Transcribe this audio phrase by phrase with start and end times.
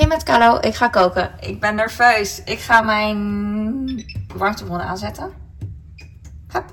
[0.00, 1.30] Hey met Carlo, ik ga koken.
[1.40, 2.42] Ik ben nerveus.
[2.44, 5.30] Ik ga mijn warmtebron aanzetten.
[6.48, 6.64] Hup.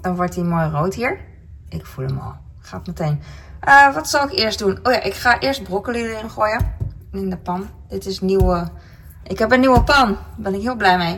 [0.00, 1.20] Dan wordt hij mooi rood hier.
[1.68, 2.34] Ik voel hem al.
[2.58, 3.22] Gaat meteen.
[3.68, 4.78] Uh, wat zal ik eerst doen?
[4.82, 6.74] Oh ja, ik ga eerst broccoli erin gooien.
[7.12, 7.68] In de pan.
[7.88, 8.68] Dit is nieuwe...
[9.22, 10.06] Ik heb een nieuwe pan.
[10.06, 11.16] Daar ben ik heel blij mee.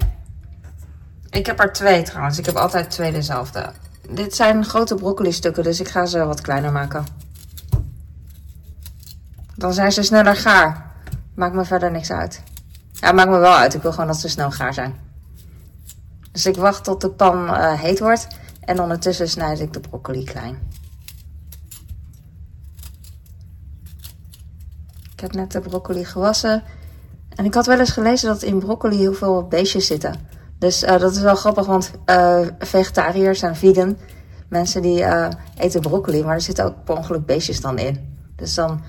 [1.31, 2.39] Ik heb er twee trouwens.
[2.39, 3.73] Ik heb altijd twee dezelfde.
[4.11, 7.05] Dit zijn grote broccoli stukken, dus ik ga ze wat kleiner maken.
[9.55, 10.86] Dan zijn ze sneller gaar.
[11.37, 12.43] Maakt me verder niks uit.
[12.93, 13.75] Ja, maakt me wel uit.
[13.75, 14.95] Ik wil gewoon dat ze snel gaar zijn.
[16.33, 18.27] Dus ik wacht tot de pan uh, heet wordt.
[18.61, 20.59] En ondertussen snijd ik de broccoli klein.
[25.13, 26.63] Ik heb net de broccoli gewassen.
[27.35, 30.15] En ik had wel eens gelezen dat in broccoli heel veel beestjes zitten.
[30.59, 33.99] Dus uh, dat is wel grappig, want uh, vegetariërs en vegan,
[34.49, 35.05] mensen die
[35.57, 38.19] eten broccoli, maar er zitten ook per ongeluk beestjes dan in.
[38.37, 38.83] Dus dan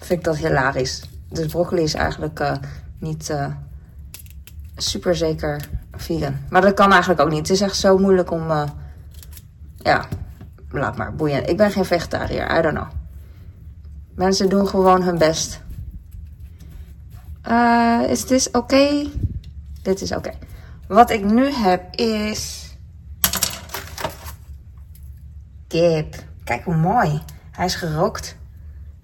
[0.00, 1.02] vind ik dat hilarisch.
[1.28, 2.58] Dus broccoli is eigenlijk
[2.98, 3.34] niet
[4.76, 6.36] super zeker vegan.
[6.50, 7.38] Maar dat kan eigenlijk ook niet.
[7.38, 8.48] Het is echt zo moeilijk om,
[9.76, 10.04] ja,
[10.70, 11.48] laat maar, boeien.
[11.48, 12.88] Ik ben geen vegetariër, I don't know.
[14.14, 15.60] Mensen doen gewoon hun best.
[18.08, 19.06] is this oké?
[19.82, 20.30] Dit is oké.
[20.88, 22.68] Wat ik nu heb is...
[25.68, 26.14] Kip.
[26.44, 27.22] Kijk hoe mooi.
[27.50, 28.36] Hij is gerookt.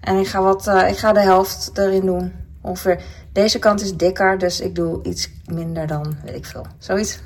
[0.07, 2.33] En ik ga, wat, uh, ik ga de helft erin doen.
[2.61, 3.03] Ongeveer.
[3.31, 6.65] Deze kant is dikker, dus ik doe iets minder dan, weet ik veel.
[6.77, 7.19] Zoiets.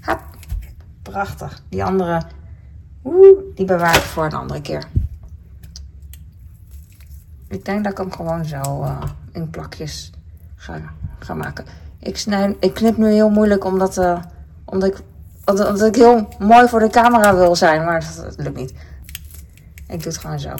[0.00, 0.20] Hap.
[1.02, 1.62] Prachtig.
[1.68, 2.22] Die andere,
[3.54, 4.84] die bewaar ik voor een andere keer.
[7.48, 10.12] Ik denk dat ik hem gewoon zo uh, in plakjes
[10.56, 10.80] ga,
[11.18, 11.64] ga maken.
[11.98, 14.22] Ik, snij, ik knip nu heel moeilijk omdat, uh,
[14.64, 15.00] omdat, ik,
[15.44, 17.84] omdat ik heel mooi voor de camera wil zijn.
[17.84, 18.70] Maar dat, lukt niet.
[19.86, 20.54] Ik doe het gewoon zo.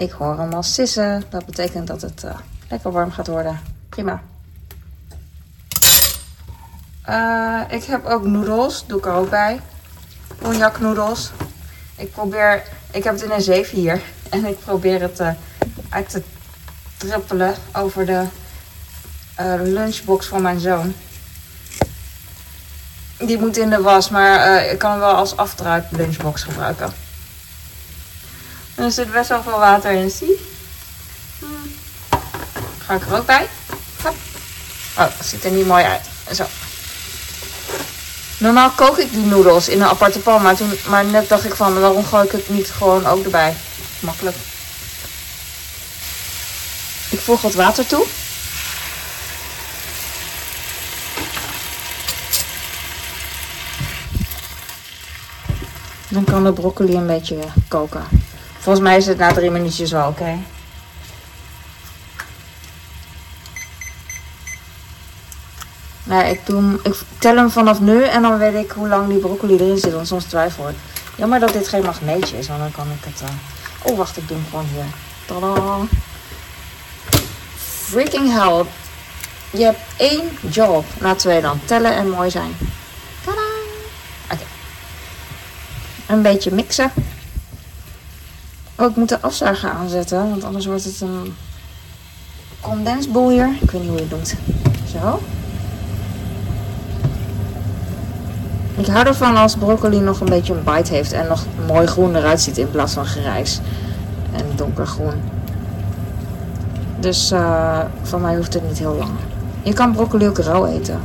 [0.00, 1.24] Ik hoor hem al sissen.
[1.28, 2.34] Dat betekent dat het uh,
[2.68, 3.60] lekker warm gaat worden.
[3.88, 4.22] Prima.
[7.08, 8.86] Uh, ik heb ook noedels.
[8.86, 9.60] Doe ik er ook bij.
[10.80, 11.30] noedels.
[11.96, 12.62] Ik probeer...
[12.90, 14.02] Ik heb het in een zeef hier.
[14.30, 15.22] En ik probeer het
[15.88, 16.22] uit te
[16.96, 18.24] druppelen over de
[19.40, 20.94] uh, lunchbox van mijn zoon.
[23.18, 26.92] Die moet in de was, maar uh, ik kan hem wel als afdruip lunchbox gebruiken.
[28.80, 30.40] En er zit best wel veel water in, zie.
[31.38, 31.72] Hmm.
[32.78, 33.48] Ga ik er ook bij.
[34.96, 36.02] Oh, dat ziet er niet mooi uit.
[36.32, 36.44] Zo.
[38.38, 41.54] Normaal kook ik die noedels in een aparte pan, maar, toen, maar net dacht ik
[41.54, 43.56] van waarom gooi ik het niet gewoon ook erbij.
[44.00, 44.36] Makkelijk.
[47.10, 48.06] Ik voeg wat water toe.
[56.08, 57.38] Dan kan de broccoli een beetje
[57.68, 58.19] koken.
[58.60, 60.38] Volgens mij is het na drie minuutjes wel oké.
[66.02, 69.18] Nou, ik, doe ik tel hem vanaf nu en dan weet ik hoe lang die
[69.18, 69.92] broccoli erin zit.
[69.92, 70.76] Want soms twijfel ik.
[71.16, 73.22] Jammer dat dit geen magneetje is, want dan kan ik het...
[73.22, 73.28] Uh...
[73.82, 74.84] Oh, wacht, ik doe hem gewoon hier.
[75.26, 75.78] Tadaa!
[77.56, 78.64] Freaking hell.
[79.50, 80.84] Je hebt één job.
[80.98, 81.60] Na twee dan.
[81.64, 82.56] Tellen en mooi zijn.
[86.10, 86.92] een beetje mixen.
[88.80, 91.34] Oh, ik moet de afzuiger aanzetten, want anders wordt het een
[92.60, 93.48] condensboel hier.
[93.60, 94.34] Ik weet niet hoe je het doet.
[94.90, 95.20] Zo.
[98.76, 102.16] Ik hou ervan als broccoli nog een beetje een bite heeft en nog mooi groen
[102.16, 103.60] eruit ziet in plaats van grijs
[104.32, 105.22] en donkergroen.
[106.98, 109.10] Dus uh, van mij hoeft het niet heel lang.
[109.62, 111.00] Je kan broccoli ook rauw eten,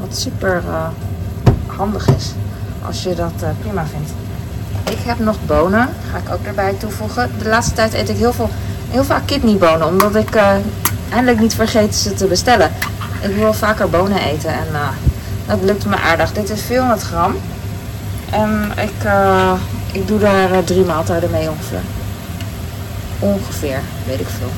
[0.00, 0.88] wat super uh,
[1.66, 2.32] handig is
[2.86, 4.10] als je dat uh, prima vindt.
[4.90, 5.88] Ik heb nog bonen.
[6.10, 7.30] Ga ik ook erbij toevoegen.
[7.38, 8.50] De laatste tijd eet ik heel, veel,
[8.90, 9.86] heel vaak kidneybonen.
[9.86, 10.52] Omdat ik uh,
[11.08, 12.70] eindelijk niet vergeet ze te bestellen.
[13.20, 14.50] Ik wil vaker bonen eten.
[14.50, 14.88] En uh,
[15.46, 16.32] dat lukt me aardig.
[16.32, 17.36] Dit is 400 gram.
[18.30, 19.52] En ik, uh,
[19.92, 21.82] ik doe daar drie maaltijden mee ongeveer.
[23.18, 24.50] Ongeveer, weet ik veel.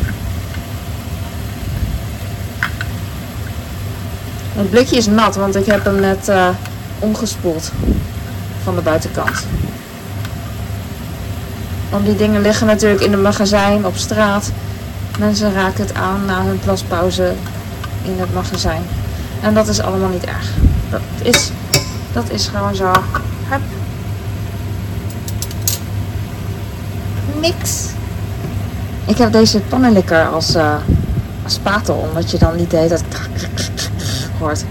[4.54, 6.30] Het blikje is nat, want ik heb hem net
[6.98, 7.72] omgespoeld
[8.62, 9.46] van de buitenkant.
[11.90, 14.50] Want die dingen liggen natuurlijk in het magazijn, op straat.
[15.18, 17.32] Mensen raken het aan na hun plaspauze
[18.02, 18.82] in het magazijn.
[19.42, 20.50] En dat is allemaal niet erg.
[20.90, 21.50] Dat is,
[22.12, 22.92] dat is gewoon zo.
[23.48, 23.60] Hup.
[27.40, 27.86] Niks.
[29.06, 30.74] Ik heb deze pannenlikker als, uh,
[31.44, 33.02] als spatel, omdat je dan niet deed dat
[34.38, 34.64] hoort.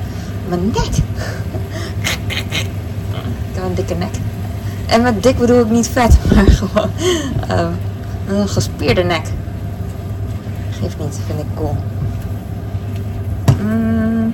[0.48, 0.86] Mijn nek.
[3.52, 4.29] Ik heb een dikke nek.
[4.90, 6.90] En met dik bedoel ik niet vet, maar gewoon
[7.50, 7.68] uh,
[8.28, 9.26] een gespierde nek.
[10.82, 11.76] geeft niet, vind ik cool.
[13.62, 14.34] Mm.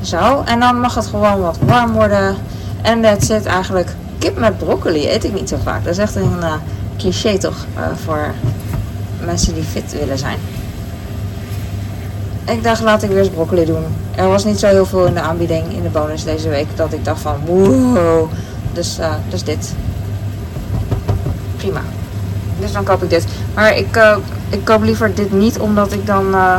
[0.00, 2.36] Zo, en dan mag het gewoon wat warm worden.
[2.82, 5.10] En dat zit eigenlijk kip met broccoli.
[5.10, 5.84] Eet ik niet zo vaak.
[5.84, 6.52] Dat is echt een uh,
[6.96, 8.34] cliché toch uh, voor
[9.24, 10.38] mensen die fit willen zijn.
[12.44, 13.84] Ik dacht, laat ik weer eens broccoli doen.
[14.16, 16.66] Er was niet zo heel veel in de aanbieding in de bonus deze week.
[16.74, 18.30] Dat ik dacht van, wow.
[18.74, 19.74] Dus, uh, dus dit.
[21.56, 21.80] Prima.
[22.58, 23.26] Dus dan koop ik dit.
[23.54, 24.16] Maar ik, uh,
[24.48, 26.56] ik koop liever dit niet omdat ik dan uh,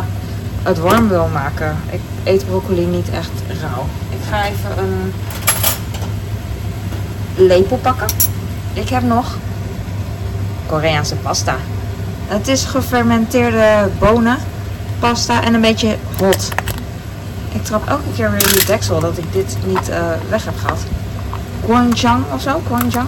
[0.64, 1.78] het warm wil maken.
[1.90, 3.32] Ik eet broccoli niet echt
[3.62, 3.86] rauw.
[4.10, 5.14] Ik ga even een
[7.36, 8.08] lepel pakken.
[8.74, 9.38] Ik heb nog
[10.66, 11.56] Koreaanse pasta.
[12.28, 14.38] Het is gefermenteerde bonen
[15.00, 16.50] pasta en een beetje hot.
[17.52, 19.90] Ik trap elke keer weer in de deksel dat ik dit niet
[20.30, 20.80] weg heb gehad.
[21.66, 22.62] Gwangjang of zo?
[22.66, 23.08] Gwangjang?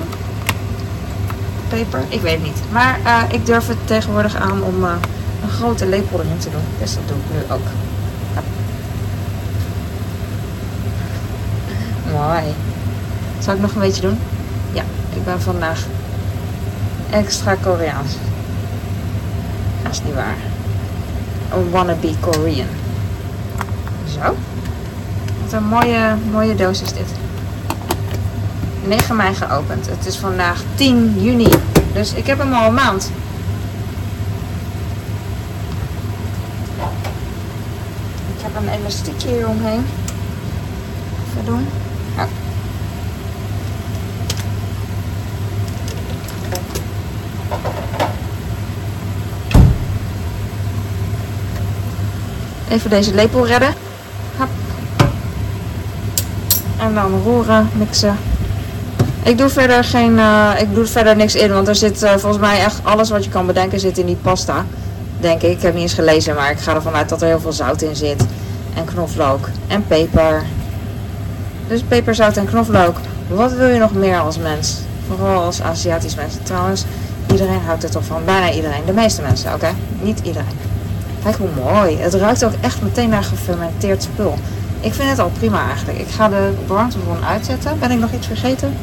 [1.68, 2.04] Peper?
[2.10, 2.62] Ik weet niet.
[2.72, 4.92] Maar uh, ik durf het tegenwoordig aan om uh,
[5.44, 6.62] een grote lepel erin te doen.
[6.80, 7.68] Dus dat doe ik nu ook.
[12.12, 12.44] Mooi.
[13.40, 14.20] Zal ik nog een beetje doen?
[14.72, 14.84] Ja,
[15.16, 15.86] ik ben vandaag
[17.10, 18.12] extra Koreaans.
[19.84, 20.38] Dat is niet waar.
[21.54, 22.68] Een wannabe Korean.
[24.14, 24.36] Zo.
[25.44, 27.27] Wat een mooie, mooie doos is dit.
[28.88, 29.88] 9 mei geopend.
[29.88, 31.50] Het is vandaag 10 juni.
[31.94, 33.12] Dus ik heb hem al een maand.
[38.38, 39.86] Ik heb een elastiekje hier omheen.
[41.30, 41.68] Even doen.
[52.70, 53.74] Even deze lepel redden.
[54.38, 54.50] Hop.
[56.80, 58.18] En dan roeren, mixen.
[59.28, 62.42] Ik doe verder geen, uh, ik doe verder niks in, want er zit uh, volgens
[62.42, 64.66] mij echt alles wat je kan bedenken zit in die pasta.
[65.20, 65.52] Denk ik.
[65.52, 67.82] Ik heb niet eens gelezen, maar ik ga ervan uit dat er heel veel zout
[67.82, 68.26] in zit.
[68.76, 69.50] En knoflook.
[69.68, 70.44] En peper.
[71.68, 72.98] Dus peper, zout en knoflook.
[73.28, 74.78] Wat wil je nog meer als mens?
[75.08, 76.34] Vooral als Aziatisch mens.
[76.44, 76.86] Trouwens,
[77.32, 78.26] iedereen houdt er toch van.
[78.26, 78.86] Bijna iedereen.
[78.86, 79.70] De meeste mensen, oké?
[80.02, 80.58] Niet iedereen.
[81.24, 81.98] Kijk hoe mooi.
[81.98, 84.38] Het ruikt ook echt meteen naar gefermenteerd spul.
[84.80, 86.00] Ik vind het al prima eigenlijk.
[86.00, 87.80] Ik ga de warmtebron uitzetten.
[87.80, 88.74] Ben ik nog iets vergeten?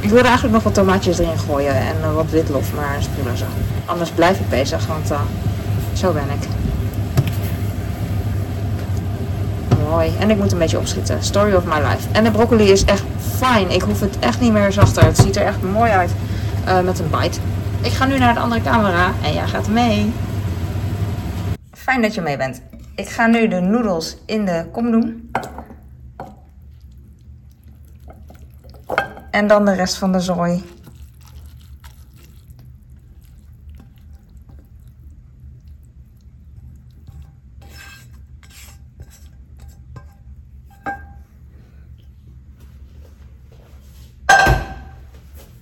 [0.00, 3.34] Ik wilde eigenlijk nog wat tomaatjes erin gooien en uh, wat witlof, maar is prima
[3.34, 3.44] zo.
[3.84, 5.20] Anders blijf ik bezig, want uh,
[5.92, 6.48] zo ben ik.
[9.88, 10.12] Mooi.
[10.18, 11.22] En ik moet een beetje opschieten.
[11.22, 12.08] Story of my life.
[12.12, 13.02] En de broccoli is echt
[13.36, 13.70] fijn.
[13.70, 15.04] Ik hoef het echt niet meer zachter.
[15.04, 16.10] Het ziet er echt mooi uit
[16.68, 17.38] uh, met een bite.
[17.80, 20.12] Ik ga nu naar de andere camera en jij gaat mee.
[21.72, 22.60] Fijn dat je mee bent.
[22.94, 25.30] Ik ga nu de noedels in de kom doen.
[29.30, 30.64] En dan de rest van de zooi.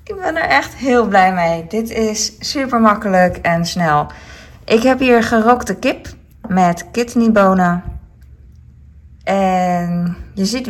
[0.04, 1.66] Ik ben er echt heel blij mee.
[1.66, 4.06] Dit is super makkelijk en snel.
[4.64, 6.08] Ik heb hier gerookte kip
[6.48, 7.82] met kidneybonen.
[9.24, 10.66] En je ziet,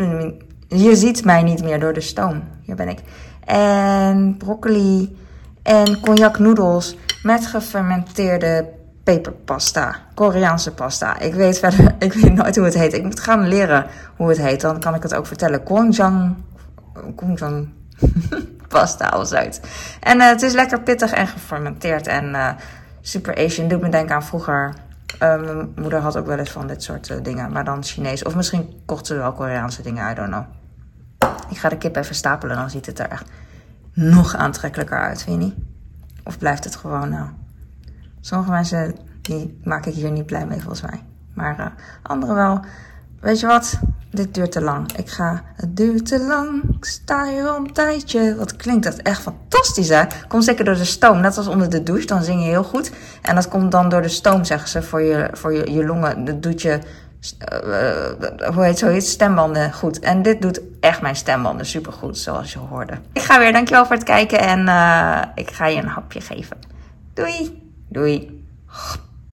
[0.69, 2.43] je ziet mij niet meer door de stoom.
[2.63, 2.99] Hier ben ik.
[3.45, 5.17] En broccoli
[5.63, 8.69] en cognac noedels met gefermenteerde
[9.05, 9.97] peperpasta.
[10.15, 11.19] Koreaanse pasta.
[11.19, 12.93] Ik weet verder, ik weet nooit hoe het heet.
[12.93, 14.61] Ik moet gaan leren hoe het heet.
[14.61, 15.63] Dan kan ik het ook vertellen.
[15.63, 16.35] Kongjang.
[17.15, 17.69] Kongjang.
[18.69, 19.61] pasta of zoiets.
[20.01, 22.07] En uh, het is lekker pittig en gefermenteerd.
[22.07, 22.51] En uh,
[23.01, 23.69] super Asian.
[23.69, 24.75] Doet me denken aan vroeger.
[25.23, 27.53] Uh, mijn moeder had ook wel eens van dit soort dingen.
[27.53, 28.25] Maar dan Chinees.
[28.25, 30.11] Of misschien kocht ze wel Koreaanse dingen.
[30.11, 30.45] I don't know.
[31.49, 32.57] Ik ga de kip even stapelen.
[32.57, 33.31] Dan ziet het er echt
[33.93, 35.23] nog aantrekkelijker uit.
[35.23, 35.55] Vind je niet?
[36.25, 37.29] Of blijft het gewoon nou?
[38.21, 41.03] Sommige mensen die maak ik hier niet blij mee volgens mij.
[41.35, 41.67] Maar uh,
[42.03, 42.61] anderen wel.
[43.21, 43.79] Weet je wat?
[44.11, 44.93] Dit duurt te lang.
[44.93, 45.43] Ik ga.
[45.55, 46.63] Het duurt te lang.
[46.77, 48.37] Ik sta hier al een tijdje.
[48.37, 50.05] Wat klinkt dat echt fantastisch, hè?
[50.29, 51.21] Komt zeker door de stoom.
[51.21, 52.07] Net als onder de douche.
[52.07, 52.91] Dan zing je heel goed.
[53.23, 56.25] En dat komt dan door de stoom, zeggen ze, voor je, voor je, je longen.
[56.25, 56.81] Dat doet je.
[57.21, 59.11] Uh, hoe heet zoiets?
[59.11, 59.99] Stembanden goed.
[59.99, 62.99] En dit doet echt mijn stembanden supergoed, zoals je hoorde.
[63.13, 63.53] Ik ga weer.
[63.53, 64.39] Dankjewel voor het kijken.
[64.39, 66.57] En uh, ik ga je een hapje geven.
[67.15, 67.63] Doei.
[67.89, 68.45] Doei.